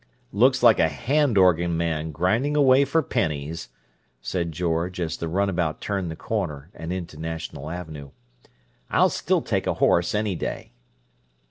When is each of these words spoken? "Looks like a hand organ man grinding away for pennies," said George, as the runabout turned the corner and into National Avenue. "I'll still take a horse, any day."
"Looks 0.31 0.63
like 0.63 0.79
a 0.79 0.87
hand 0.89 1.37
organ 1.37 1.77
man 1.77 2.09
grinding 2.11 2.57
away 2.57 2.85
for 2.85 3.03
pennies," 3.03 3.69
said 4.19 4.51
George, 4.51 4.99
as 4.99 5.15
the 5.15 5.27
runabout 5.27 5.79
turned 5.79 6.09
the 6.09 6.15
corner 6.15 6.71
and 6.73 6.91
into 6.91 7.19
National 7.19 7.69
Avenue. 7.69 8.09
"I'll 8.89 9.09
still 9.09 9.43
take 9.43 9.67
a 9.67 9.75
horse, 9.75 10.15
any 10.15 10.33
day." 10.35 10.71